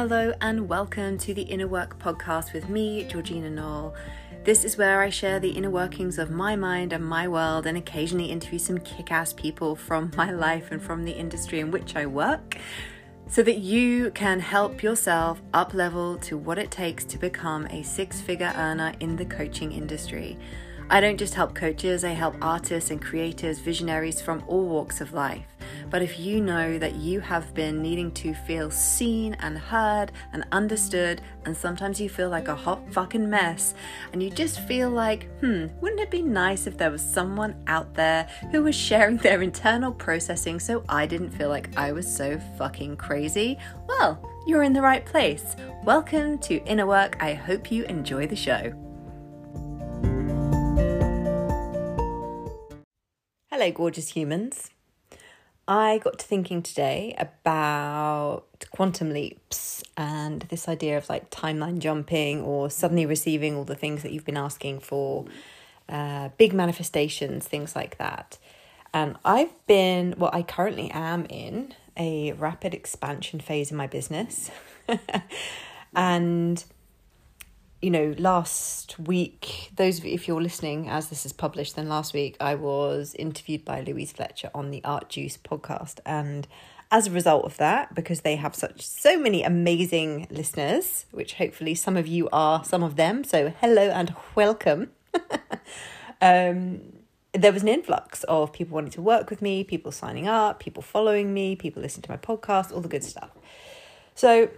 [0.00, 3.94] Hello, and welcome to the Inner Work podcast with me, Georgina Noel.
[4.44, 7.76] This is where I share the inner workings of my mind and my world, and
[7.76, 11.96] occasionally interview some kick ass people from my life and from the industry in which
[11.96, 12.56] I work,
[13.28, 17.82] so that you can help yourself up level to what it takes to become a
[17.82, 20.38] six figure earner in the coaching industry.
[20.92, 25.12] I don't just help coaches, I help artists and creators, visionaries from all walks of
[25.12, 25.46] life.
[25.88, 30.44] But if you know that you have been needing to feel seen and heard and
[30.50, 33.74] understood, and sometimes you feel like a hot fucking mess,
[34.12, 37.94] and you just feel like, hmm, wouldn't it be nice if there was someone out
[37.94, 42.40] there who was sharing their internal processing so I didn't feel like I was so
[42.58, 43.58] fucking crazy?
[43.86, 45.54] Well, you're in the right place.
[45.84, 47.16] Welcome to Inner Work.
[47.20, 48.89] I hope you enjoy the show.
[53.60, 54.70] Hello, gorgeous humans.
[55.68, 62.40] I got to thinking today about quantum leaps and this idea of like timeline jumping
[62.40, 65.26] or suddenly receiving all the things that you've been asking for,
[65.90, 68.38] uh, big manifestations, things like that.
[68.94, 74.50] And I've been, well, I currently am in a rapid expansion phase in my business.
[75.94, 76.64] and
[77.80, 81.88] you know, last week, those of you, if you're listening as this is published, then
[81.88, 85.98] last week I was interviewed by Louise Fletcher on the Art Juice podcast.
[86.04, 86.46] And
[86.90, 91.74] as a result of that, because they have such so many amazing listeners, which hopefully
[91.74, 93.24] some of you are some of them.
[93.24, 94.90] So hello and welcome.
[96.20, 96.82] um,
[97.32, 100.82] there was an influx of people wanting to work with me, people signing up, people
[100.82, 103.30] following me, people listening to my podcast, all the good stuff.
[104.14, 104.50] So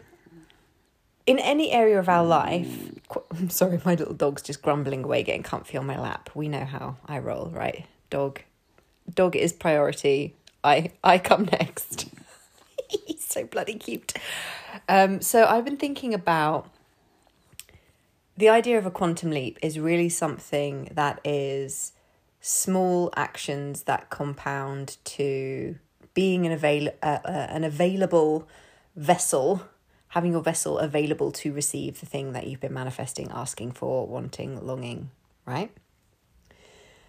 [1.27, 2.93] in any area of our life,
[3.31, 6.31] I'm sorry, my little dog's just grumbling away, getting comfy on my lap.
[6.35, 7.87] We know how I roll, right?
[8.11, 8.41] Dog,
[9.13, 10.35] dog is priority.
[10.65, 12.09] I I come next.
[12.89, 14.13] He's so bloody cute.
[14.89, 16.69] Um, so I've been thinking about
[18.37, 21.93] the idea of a quantum leap is really something that is
[22.41, 25.77] small actions that compound to
[26.15, 28.49] being an avail uh, uh, an available
[28.97, 29.63] vessel
[30.13, 34.65] having your vessel available to receive the thing that you've been manifesting, asking for, wanting,
[34.67, 35.11] longing,
[35.47, 35.71] right?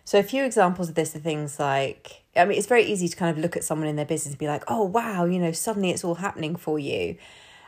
[0.06, 3.16] So, a few examples of this are things like I mean, it's very easy to
[3.16, 5.52] kind of look at someone in their business and be like, oh, wow, you know,
[5.52, 7.18] suddenly it's all happening for you.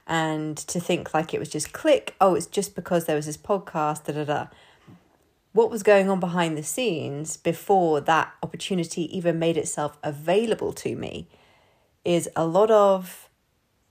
[0.07, 3.37] And to think like it was just click, oh, it's just because there was this
[3.37, 4.47] podcast, da da da.
[5.51, 10.95] What was going on behind the scenes before that opportunity even made itself available to
[10.95, 11.27] me
[12.03, 13.24] is a lot of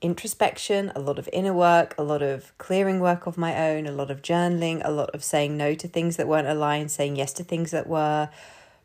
[0.05, 3.91] introspection, a lot of inner work, a lot of clearing work of my own, a
[3.91, 7.33] lot of journaling, a lot of saying no to things that weren't aligned, saying yes
[7.33, 8.29] to things that were,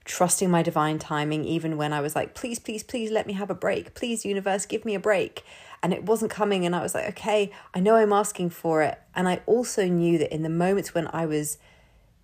[0.05, 3.51] trusting my divine timing, even when I was like, please, please, please let me have
[3.51, 3.95] a break.
[3.95, 5.45] Please, universe, give me a break.
[5.83, 6.67] And it wasn't coming.
[6.67, 8.99] And I was like, okay, I know I'm asking for it.
[9.15, 11.59] And I also knew that in the moments when I was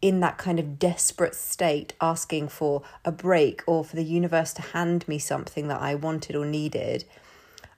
[0.03, 4.63] in that kind of desperate state, asking for a break or for the universe to
[4.63, 7.05] hand me something that I wanted or needed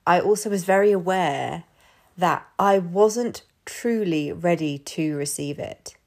[0.09, 1.65] I also was very aware
[2.17, 5.97] that I wasn't truly ready to receive it.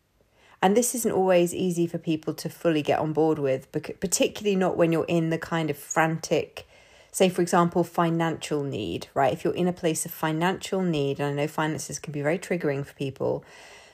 [0.60, 4.76] And this isn't always easy for people to fully get on board with, particularly not
[4.76, 6.66] when you're in the kind of frantic,
[7.12, 9.32] say, for example, financial need, right?
[9.32, 12.40] If you're in a place of financial need, and I know finances can be very
[12.40, 13.44] triggering for people,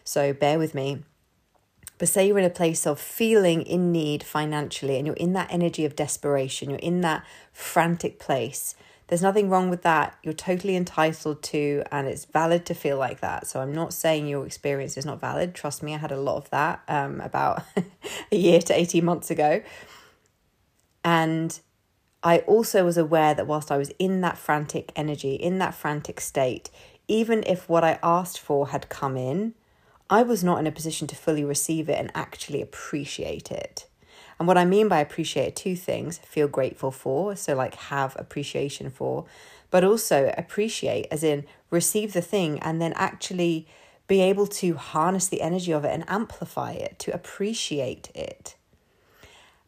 [0.04, 1.02] so bear with me.
[1.98, 5.52] But say you're in a place of feeling in need financially, and you're in that
[5.52, 8.74] energy of desperation, you're in that frantic place
[9.08, 10.16] there's nothing wrong with that.
[10.22, 13.46] You're totally entitled to, and it's valid to feel like that.
[13.46, 15.54] So I'm not saying your experience is not valid.
[15.54, 17.62] Trust me, I had a lot of that um, about
[18.32, 19.62] a year to 18 months ago.
[21.02, 21.58] And
[22.22, 26.20] I also was aware that whilst I was in that frantic energy, in that frantic
[26.20, 26.68] state,
[27.06, 29.54] even if what I asked for had come in,
[30.10, 33.87] I was not in a position to fully receive it and actually appreciate it.
[34.38, 38.90] And what I mean by appreciate two things feel grateful for, so like have appreciation
[38.90, 39.24] for,
[39.70, 43.66] but also appreciate, as in receive the thing and then actually
[44.06, 48.54] be able to harness the energy of it and amplify it, to appreciate it.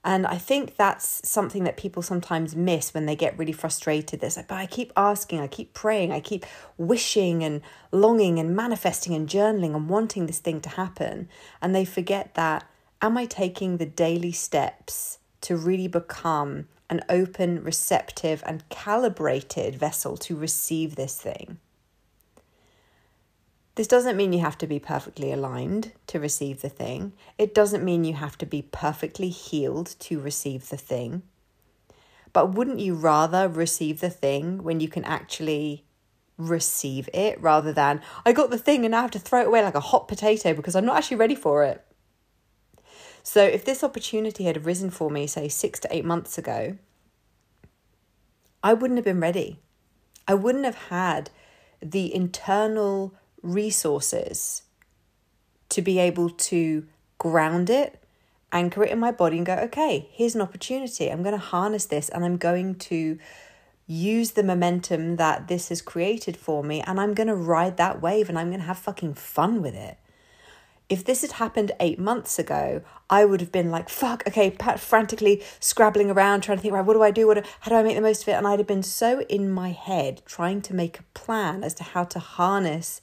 [0.03, 4.21] And I think that's something that people sometimes miss when they get really frustrated.
[4.21, 6.47] There's like, but I keep asking, I keep praying, I keep
[6.79, 7.61] wishing and
[7.93, 11.29] longing and manifesting and journaling and wanting this thing to happen.
[11.61, 12.65] And they forget that
[13.03, 20.17] am I taking the daily steps to really become an open, receptive, and calibrated vessel
[20.19, 21.59] to receive this thing?
[23.77, 27.13] This doesn't mean you have to be perfectly aligned to receive the thing.
[27.39, 31.23] It doesn't mean you have to be perfectly healed to receive the thing.
[32.33, 35.85] But wouldn't you rather receive the thing when you can actually
[36.37, 39.63] receive it rather than I got the thing and I have to throw it away
[39.63, 41.85] like a hot potato because I'm not actually ready for it.
[43.23, 46.77] So if this opportunity had arisen for me, say six to eight months ago,
[48.63, 49.59] I wouldn't have been ready.
[50.27, 51.31] I wouldn't have had
[51.83, 54.63] the internal resources
[55.71, 56.87] to be able to
[57.19, 58.03] ground it,
[58.53, 61.11] anchor it in my body, and go, okay, here's an opportunity.
[61.11, 63.19] I'm going to harness this and I'm going to
[63.87, 68.01] use the momentum that this has created for me and I'm going to ride that
[68.01, 69.99] wave and I'm going to have fucking fun with it.
[70.91, 74.81] If this had happened eight months ago, I would have been like, fuck, okay, pat-
[74.81, 77.29] frantically scrabbling around, trying to think, right, what do I do?
[77.29, 78.33] What, how do I make the most of it?
[78.33, 81.85] And I'd have been so in my head trying to make a plan as to
[81.85, 83.01] how to harness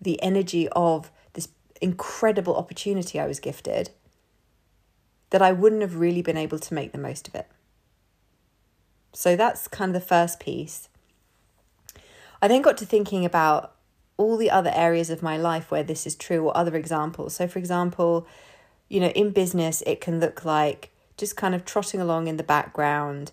[0.00, 1.48] the energy of this
[1.82, 3.90] incredible opportunity I was gifted
[5.28, 7.48] that I wouldn't have really been able to make the most of it.
[9.12, 10.88] So that's kind of the first piece.
[12.40, 13.73] I then got to thinking about
[14.16, 17.34] all the other areas of my life where this is true or other examples.
[17.34, 18.26] So, for example,
[18.88, 22.42] you know, in business, it can look like just kind of trotting along in the
[22.42, 23.32] background,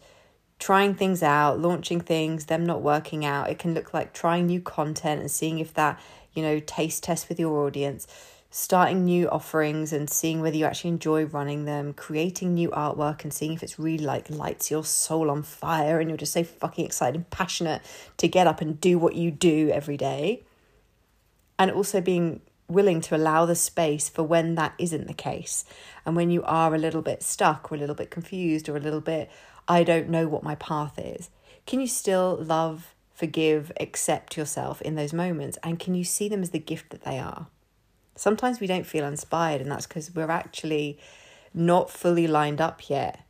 [0.59, 3.49] trying things out, launching things, them not working out.
[3.49, 5.99] It can look like trying new content and seeing if that,
[6.33, 8.07] you know, taste test with your audience
[8.53, 13.33] starting new offerings and seeing whether you actually enjoy running them, creating new artwork and
[13.33, 16.85] seeing if it's really like lights your soul on fire and you're just so fucking
[16.85, 17.81] excited and passionate
[18.17, 20.43] to get up and do what you do every day.
[21.61, 25.63] And also being willing to allow the space for when that isn't the case
[26.05, 28.79] and when you are a little bit stuck or a little bit confused or a
[28.79, 29.29] little bit,
[29.67, 31.29] I don't know what my path is.
[31.65, 35.59] Can you still love, forgive, accept yourself in those moments?
[35.63, 37.47] And can you see them as the gift that they are?
[38.15, 40.97] Sometimes we don't feel inspired, and that's because we're actually
[41.53, 43.23] not fully lined up yet.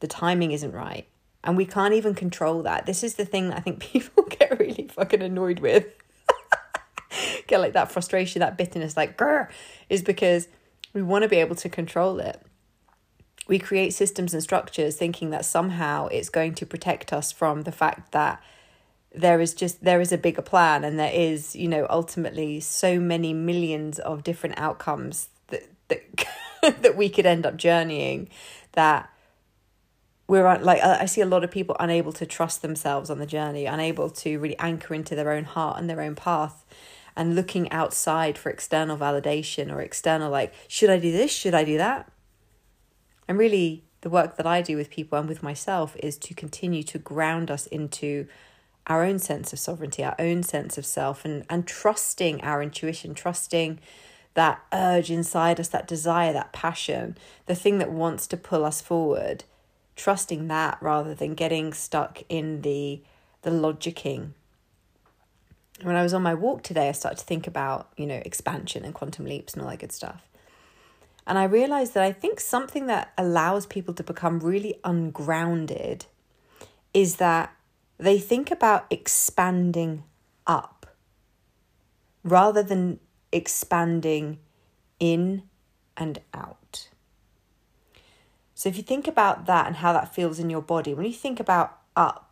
[0.00, 1.06] The timing isn't right.
[1.44, 2.86] And we can't even control that.
[2.86, 5.86] This is the thing that I think people get really fucking annoyed with.
[7.46, 9.48] Get like that frustration, that bitterness, like, grr,
[9.88, 10.48] is because
[10.92, 12.40] we want to be able to control it.
[13.48, 17.72] We create systems and structures thinking that somehow it's going to protect us from the
[17.72, 18.42] fact that
[19.14, 22.98] there is just there is a bigger plan and there is you know ultimately so
[22.98, 26.02] many millions of different outcomes that that
[26.82, 28.30] that we could end up journeying
[28.72, 29.12] that
[30.32, 33.66] we're like I see a lot of people unable to trust themselves on the journey,
[33.66, 36.64] unable to really anchor into their own heart and their own path,
[37.16, 41.64] and looking outside for external validation or external like should I do this, should I
[41.64, 42.10] do that,
[43.28, 46.82] and really the work that I do with people and with myself is to continue
[46.84, 48.26] to ground us into
[48.86, 53.14] our own sense of sovereignty, our own sense of self, and, and trusting our intuition,
[53.14, 53.78] trusting
[54.34, 57.16] that urge inside us, that desire, that passion,
[57.46, 59.44] the thing that wants to pull us forward,
[59.94, 63.02] trusting that rather than getting stuck in the
[63.42, 64.34] the logicking.
[65.82, 68.84] When I was on my walk today, I started to think about, you know, expansion
[68.84, 70.22] and quantum leaps and all that good stuff.
[71.26, 76.06] And I realized that I think something that allows people to become really ungrounded
[76.92, 77.54] is that
[77.98, 80.04] they think about expanding
[80.46, 80.86] up
[82.24, 82.98] rather than
[83.30, 84.38] expanding
[84.98, 85.42] in
[85.96, 86.88] and out.
[88.54, 91.12] So if you think about that and how that feels in your body, when you
[91.12, 92.31] think about up,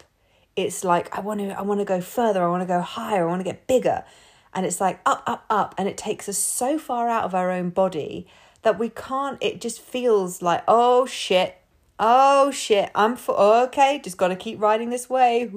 [0.63, 3.27] it's like I want to I want to go further, I want to go higher,
[3.27, 4.05] I want to get bigger.
[4.53, 7.51] And it's like up up up and it takes us so far out of our
[7.51, 8.27] own body
[8.63, 11.57] that we can't it just feels like oh shit,
[11.99, 15.51] oh shit, I'm for okay, just gotta keep riding this way.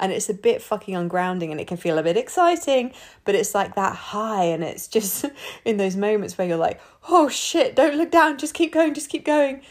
[0.00, 2.92] And it's a bit fucking ungrounding and it can feel a bit exciting,
[3.24, 5.26] but it's like that high and it's just
[5.64, 9.08] in those moments where you're like, oh shit, don't look down, just keep going, just
[9.08, 9.62] keep going.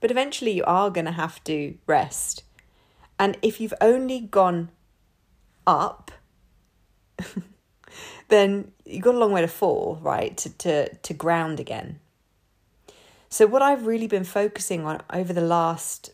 [0.00, 2.44] But eventually you are gonna have to rest.
[3.20, 4.70] And if you've only gone
[5.66, 6.10] up,
[8.28, 10.34] then you've got a long way to fall, right?
[10.38, 12.00] To to to ground again.
[13.28, 16.10] So, what I've really been focusing on over the last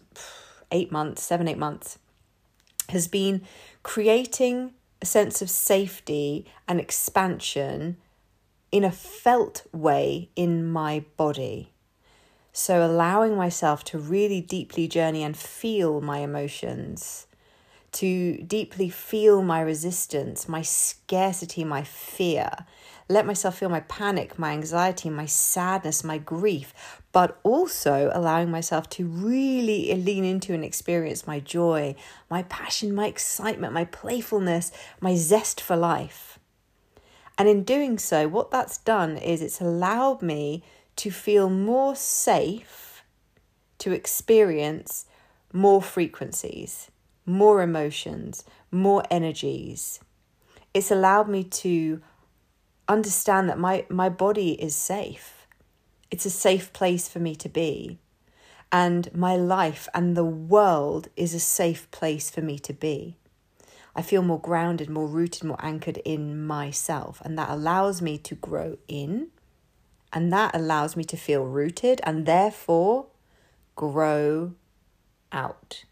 [0.73, 2.01] eight months, seven, eight months,
[2.89, 3.43] has been
[3.85, 7.99] creating a sense of safety and expansion
[8.73, 11.73] in a felt way in my body.
[12.59, 17.27] So, allowing myself to really deeply journey and feel my emotions,
[17.93, 22.49] to deeply feel my resistance, my scarcity, my fear.
[23.11, 26.73] Let myself feel my panic, my anxiety, my sadness, my grief,
[27.13, 31.95] but also allowing myself to really lean into and experience my joy,
[32.31, 36.39] my passion, my excitement, my playfulness, my zest for life.
[37.37, 40.63] And in doing so, what that's done is it's allowed me
[40.97, 43.05] to feel more safe
[43.79, 45.07] to experience
[45.53, 46.91] more frequencies.
[47.27, 50.01] more emotions, more energies.
[50.73, 52.01] It's allowed me to
[52.89, 55.47] understand that my, my body is safe.
[56.11, 57.99] It's a safe place for me to be.
[58.71, 63.17] And my life and the world is a safe place for me to be.
[63.95, 67.21] I feel more grounded, more rooted, more anchored in myself.
[67.25, 69.29] And that allows me to grow in.
[70.17, 73.09] And that allows me to feel rooted and therefore
[73.75, 74.55] grow
[75.31, 75.85] out.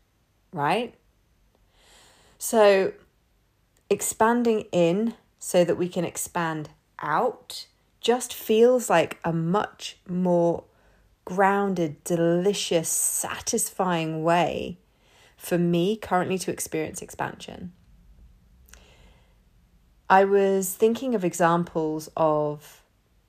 [0.50, 0.94] Right?
[2.38, 2.94] So,
[3.90, 6.70] expanding in so that we can expand
[7.02, 7.66] out
[8.00, 10.64] just feels like a much more
[11.26, 14.78] grounded, delicious, satisfying way
[15.36, 17.72] for me currently to experience expansion.
[20.08, 22.83] I was thinking of examples of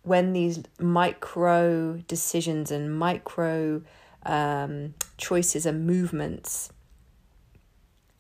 [0.06, 3.82] when these micro decisions and micro
[4.24, 6.72] um, choices and movements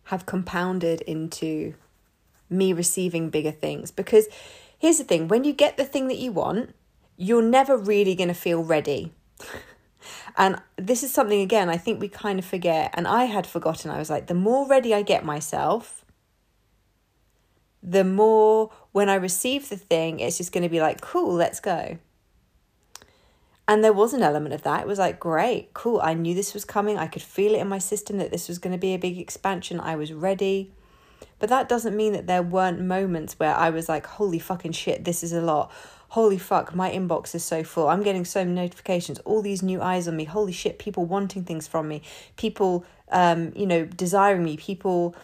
[0.05, 1.73] have compounded into
[2.49, 3.91] me receiving bigger things.
[3.91, 4.27] Because
[4.77, 6.75] here's the thing when you get the thing that you want,
[7.17, 9.13] you're never really going to feel ready.
[10.37, 12.93] and this is something, again, I think we kind of forget.
[12.93, 13.91] And I had forgotten.
[13.91, 16.04] I was like, the more ready I get myself,
[17.85, 21.59] the more when I receive the thing, it's just going to be like, cool, let's
[21.59, 21.97] go.
[23.67, 24.81] And there was an element of that.
[24.81, 25.99] It was like, great, cool.
[26.03, 26.97] I knew this was coming.
[26.97, 29.17] I could feel it in my system that this was going to be a big
[29.17, 29.79] expansion.
[29.79, 30.71] I was ready.
[31.39, 35.03] But that doesn't mean that there weren't moments where I was like, holy fucking shit,
[35.05, 35.71] this is a lot.
[36.09, 37.89] Holy fuck, my inbox is so full.
[37.89, 40.23] I'm getting so many notifications, all these new eyes on me.
[40.23, 42.03] Holy shit, people wanting things from me,
[42.37, 45.15] people, um, you know, desiring me, people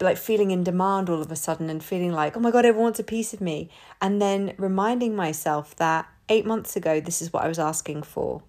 [0.00, 2.84] like feeling in demand all of a sudden and feeling like, oh my God, everyone
[2.84, 3.70] wants a piece of me.
[4.00, 8.42] And then reminding myself that eight months ago, this is what I was asking for.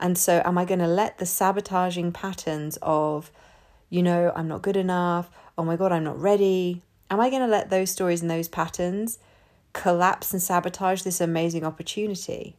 [0.00, 3.30] And so, am I going to let the sabotaging patterns of,
[3.90, 7.42] you know, I'm not good enough, oh my God, I'm not ready, am I going
[7.42, 9.18] to let those stories and those patterns
[9.72, 12.56] collapse and sabotage this amazing opportunity?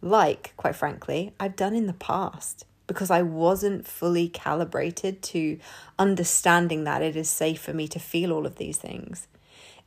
[0.00, 5.60] Like, quite frankly, I've done in the past because I wasn't fully calibrated to
[5.98, 9.28] understanding that it is safe for me to feel all of these things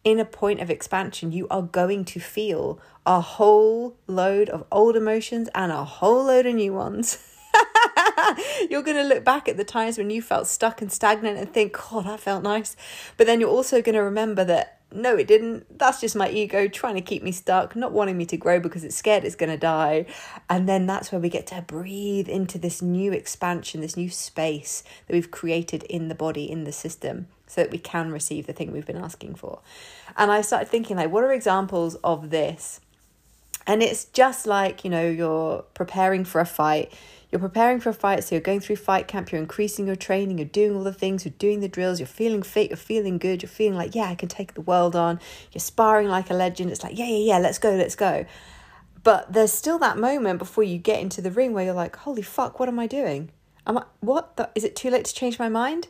[0.04, 4.96] in a point of expansion, you are going to feel a whole load of old
[4.96, 7.20] emotions and a whole load of new ones.
[8.70, 11.54] you're going to look back at the times when you felt stuck and stagnant and
[11.54, 12.76] think, oh, that felt nice.
[13.18, 15.78] But then you're also going to remember that no, it didn't.
[15.78, 18.84] That's just my ego trying to keep me stuck, not wanting me to grow because
[18.84, 20.06] it's scared it's going to die.
[20.50, 24.84] And then that's where we get to breathe into this new expansion, this new space
[25.08, 28.54] that we've created in the body, in the system, so that we can receive the
[28.54, 29.60] thing we've been asking for.
[30.18, 32.82] And I started thinking, like, what are examples of this?
[33.68, 36.92] And it's just like, you know, you're preparing for a fight
[37.32, 40.38] you're preparing for a fight, so you're going through fight camp, you're increasing your training,
[40.38, 43.42] you're doing all the things, you're doing the drills, you're feeling fit, you're feeling good,
[43.42, 45.20] you're feeling like, yeah, I can take the world on,
[45.54, 46.72] you're sparring like a legend.
[46.72, 48.26] It's like, yeah, yeah, yeah, let's go, let's go.
[49.04, 52.22] But there's still that moment before you get into the ring where you're like, holy
[52.22, 53.32] fuck, what am I doing?
[53.66, 54.36] Am I, what?
[54.36, 55.88] The, is it too late to change my mind?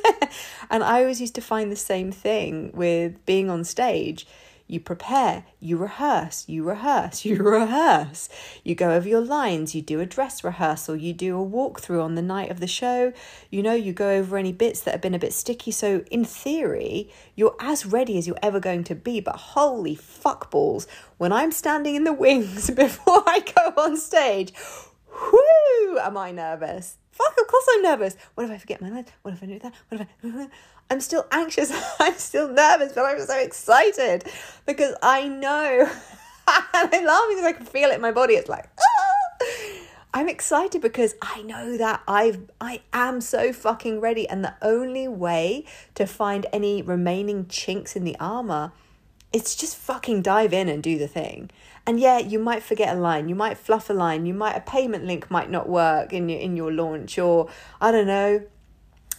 [0.70, 4.26] and I always used to find the same thing with being on stage
[4.66, 8.28] you prepare, you rehearse, you rehearse, you rehearse.
[8.62, 12.14] You go over your lines, you do a dress rehearsal, you do a walkthrough on
[12.14, 13.12] the night of the show.
[13.50, 15.70] You know, you go over any bits that have been a bit sticky.
[15.70, 19.20] So, in theory, you're as ready as you're ever going to be.
[19.20, 20.86] But holy fuck balls,
[21.18, 24.52] when I'm standing in the wings before I go on stage,
[25.08, 26.96] whoo, am I nervous?
[27.14, 28.16] Fuck, of course I'm nervous.
[28.34, 29.08] What if I forget my lines?
[29.22, 29.72] What if I do that?
[29.88, 30.48] What if I.
[30.90, 31.72] I'm still anxious.
[32.00, 34.24] I'm still nervous, but I'm so excited
[34.66, 35.88] because I know.
[36.48, 38.34] and I'm laughing because I can feel it in my body.
[38.34, 39.44] It's like, ah!
[40.12, 44.28] I'm excited because I know that I've I am so fucking ready.
[44.28, 48.72] And the only way to find any remaining chinks in the armor
[49.34, 51.50] it's just fucking dive in and do the thing.
[51.86, 54.60] And yeah, you might forget a line, you might fluff a line, you might a
[54.60, 57.50] payment link might not work in your in your launch, or
[57.80, 58.42] I don't know,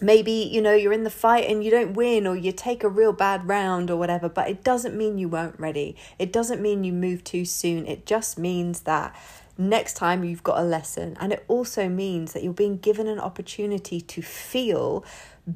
[0.01, 2.89] maybe you know you're in the fight and you don't win or you take a
[2.89, 5.95] real bad round or whatever but it doesn't mean you weren't ready.
[6.19, 7.85] It doesn't mean you moved too soon.
[7.85, 9.15] It just means that
[9.57, 11.15] next time you've got a lesson.
[11.19, 15.05] And it also means that you're being given an opportunity to feel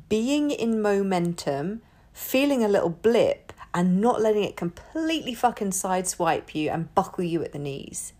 [0.08, 1.82] being in momentum
[2.13, 7.44] feeling a little blip and not letting it completely fucking sideswipe you and buckle you
[7.44, 8.14] at the knees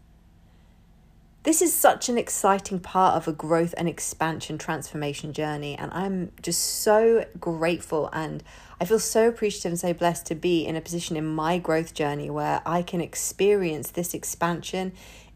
[1.44, 5.75] this is such an exciting part of a growth and expansion transformation journey.
[5.75, 8.44] And I'm just so grateful and
[8.79, 11.94] I feel so appreciative and so blessed to be in a position in my growth
[11.94, 14.91] journey where I can experience this expansion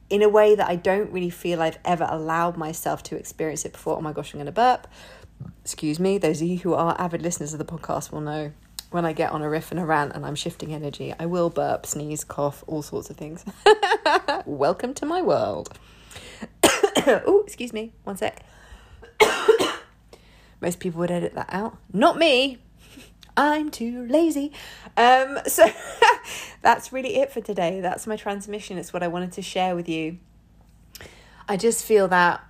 [0.09, 3.71] in a way that I don't really feel I've ever allowed myself to experience it
[3.71, 3.97] before.
[3.97, 4.87] Oh my gosh, I'm going to burp.
[5.61, 8.51] excuse me, those of you who are avid listeners of the podcast will know
[8.93, 11.49] when I get on a riff and a rant and I'm shifting energy, I will
[11.49, 13.43] burp, sneeze, cough, all sorts of things.
[14.45, 15.75] Welcome to my world.
[16.63, 18.45] oh, excuse me, one sec.
[20.61, 21.75] Most people would edit that out.
[21.91, 22.59] Not me.
[23.35, 24.53] I'm too lazy.
[24.95, 25.71] Um, so
[26.61, 27.81] that's really it for today.
[27.81, 28.77] That's my transmission.
[28.77, 30.19] It's what I wanted to share with you.
[31.49, 32.45] I just feel that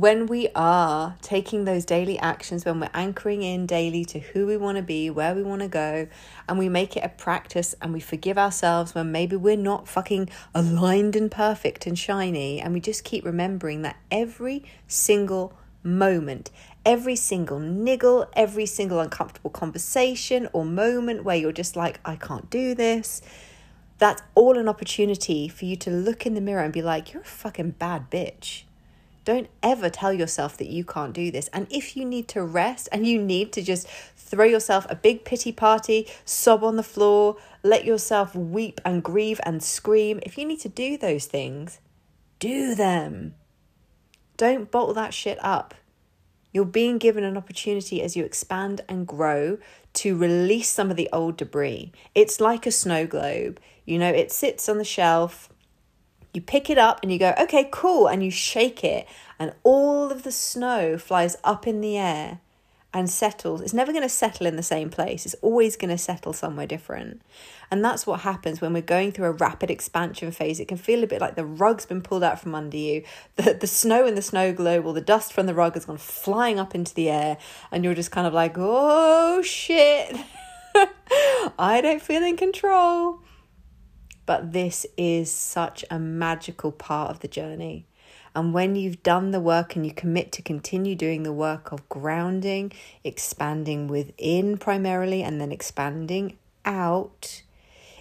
[0.00, 4.56] when we are taking those daily actions, when we're anchoring in daily to who we
[4.56, 6.08] want to be, where we want to go,
[6.48, 10.30] and we make it a practice and we forgive ourselves when maybe we're not fucking
[10.54, 15.52] aligned and perfect and shiny, and we just keep remembering that every single
[15.82, 16.50] moment,
[16.86, 22.48] every single niggle, every single uncomfortable conversation or moment where you're just like, I can't
[22.48, 23.20] do this.
[23.98, 27.20] That's all an opportunity for you to look in the mirror and be like, you're
[27.20, 28.62] a fucking bad bitch
[29.24, 31.48] don't ever tell yourself that you can't do this.
[31.52, 33.86] And if you need to rest and you need to just
[34.16, 39.40] throw yourself a big pity party, sob on the floor, let yourself weep and grieve
[39.44, 41.80] and scream, if you need to do those things,
[42.38, 43.34] do them.
[44.36, 45.74] Don't bottle that shit up.
[46.52, 49.58] You're being given an opportunity as you expand and grow
[49.92, 51.92] to release some of the old debris.
[52.14, 53.60] It's like a snow globe.
[53.84, 55.48] You know, it sits on the shelf
[56.32, 58.06] you pick it up and you go, okay, cool.
[58.06, 59.06] And you shake it,
[59.38, 62.40] and all of the snow flies up in the air
[62.92, 63.60] and settles.
[63.60, 66.66] It's never going to settle in the same place, it's always going to settle somewhere
[66.66, 67.22] different.
[67.70, 70.58] And that's what happens when we're going through a rapid expansion phase.
[70.58, 73.04] It can feel a bit like the rug's been pulled out from under you.
[73.36, 75.98] The, the snow in the snow globe or the dust from the rug has gone
[75.98, 77.38] flying up into the air,
[77.70, 80.16] and you're just kind of like, oh shit,
[81.58, 83.20] I don't feel in control.
[84.30, 87.86] But this is such a magical part of the journey.
[88.32, 91.88] And when you've done the work and you commit to continue doing the work of
[91.88, 92.70] grounding,
[93.02, 97.42] expanding within primarily, and then expanding out,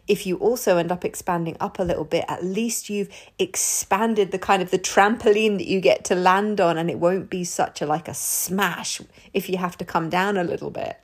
[0.08, 4.38] if you also end up expanding up a little bit, at least you've expanded the
[4.38, 7.82] kind of the trampoline that you get to land on, and it won't be such
[7.82, 9.02] a like a smash
[9.34, 10.96] if you have to come down a little bit.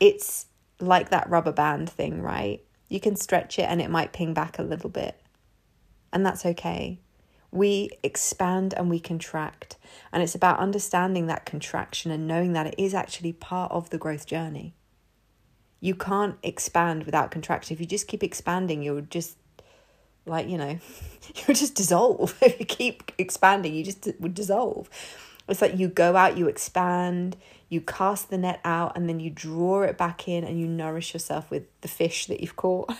[0.00, 0.46] It's
[0.78, 2.64] like that rubber band thing, right?
[2.90, 5.18] You can stretch it and it might ping back a little bit.
[6.12, 6.98] And that's okay.
[7.52, 9.78] We expand and we contract.
[10.12, 13.98] And it's about understanding that contraction and knowing that it is actually part of the
[13.98, 14.74] growth journey.
[15.80, 17.72] You can't expand without contraction.
[17.72, 19.36] If you just keep expanding, you'll just
[20.26, 20.78] like, you know,
[21.36, 22.36] you'll just dissolve.
[22.42, 24.90] if you keep expanding, you just would dissolve.
[25.48, 27.36] It's like you go out, you expand,
[27.70, 31.14] you cast the net out, and then you draw it back in and you nourish
[31.14, 32.92] yourself with the fish that you've caught.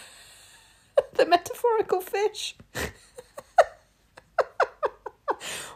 [1.14, 2.56] the metaphorical fish.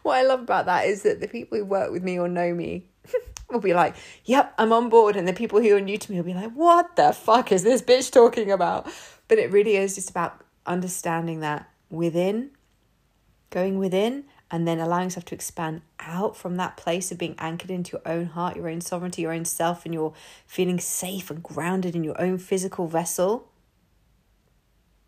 [0.03, 2.55] what I love about that is that the people who work with me or know
[2.55, 2.87] me
[3.51, 5.17] will be like, Yep, I'm on board.
[5.17, 7.65] And the people who are new to me will be like, What the fuck is
[7.65, 8.87] this bitch talking about?
[9.27, 12.51] But it really is just about understanding that within,
[13.51, 17.73] going within, and then allowing yourself to expand out from that place of being anchored
[17.73, 20.13] into your own heart, your own sovereignty, your own self, and you're
[20.47, 23.49] feeling safe and grounded in your own physical vessel.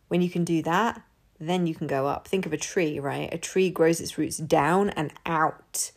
[0.08, 1.00] When you can do that,
[1.38, 2.26] then you can go up.
[2.26, 3.32] Think of a tree, right?
[3.32, 5.92] A tree grows its roots down and out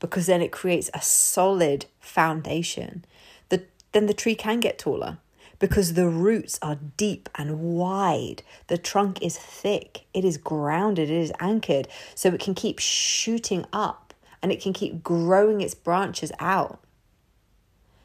[0.00, 3.04] because then it creates a solid foundation.
[3.50, 5.18] The, then the tree can get taller
[5.58, 8.42] because the roots are deep and wide.
[8.66, 13.64] The trunk is thick, it is grounded, it is anchored, so it can keep shooting
[13.72, 16.80] up and it can keep growing its branches out.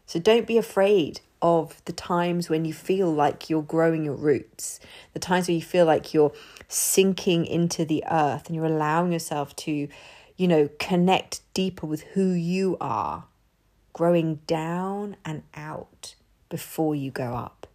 [0.05, 4.79] So don't be afraid of the times when you feel like you're growing your roots,
[5.13, 6.33] the times where you feel like you're
[6.67, 9.87] sinking into the earth and you're allowing yourself to,
[10.37, 13.25] you know, connect deeper with who you are,
[13.93, 16.15] growing down and out
[16.51, 17.65] before you go up.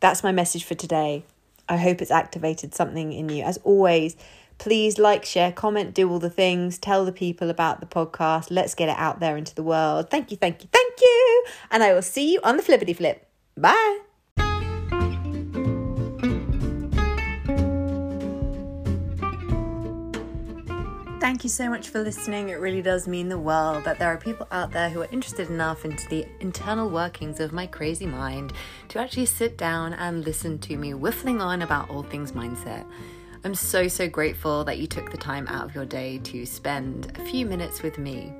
[0.00, 1.24] That's my message for today.
[1.68, 3.44] I hope it's activated something in you.
[3.44, 4.16] As always,
[4.58, 8.48] please like, share, comment, do all the things, tell the people about the podcast.
[8.50, 10.10] Let's get it out there into the world.
[10.10, 11.44] Thank you, thank you, thank you.
[11.70, 13.26] And I will see you on the flippity flip.
[13.56, 14.03] Bye.
[21.24, 22.50] Thank you so much for listening.
[22.50, 25.48] It really does mean the world that there are people out there who are interested
[25.48, 28.52] enough into the internal workings of my crazy mind
[28.90, 32.84] to actually sit down and listen to me whiffling on about all things mindset.
[33.42, 37.18] I'm so, so grateful that you took the time out of your day to spend
[37.18, 38.30] a few minutes with me.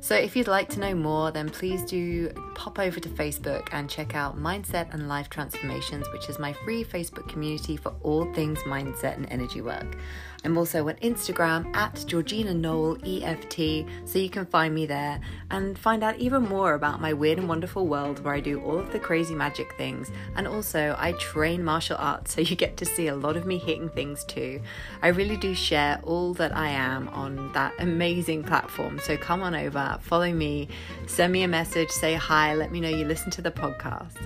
[0.00, 3.88] So, if you'd like to know more, then please do pop over to Facebook and
[3.88, 8.58] check out Mindset and Life Transformations, which is my free Facebook community for all things
[8.60, 9.96] mindset and energy work.
[10.44, 15.18] I'm also on Instagram at Georgina Noel EFT, so you can find me there
[15.50, 18.78] and find out even more about my weird and wonderful world where I do all
[18.78, 20.10] of the crazy magic things.
[20.36, 23.56] And also, I train martial arts, so you get to see a lot of me
[23.56, 24.60] hitting things too.
[25.00, 29.54] I really do share all that I am on that amazing platform, so come on
[29.64, 30.68] over, follow me,
[31.06, 34.16] send me a message, say hi, let me know you listen to the podcast.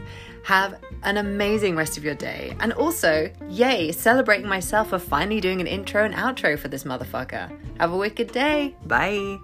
[0.45, 2.57] Have an amazing rest of your day.
[2.61, 7.51] And also, yay, celebrating myself for finally doing an intro and outro for this motherfucker.
[7.79, 8.75] Have a wicked day.
[8.87, 9.39] Bye.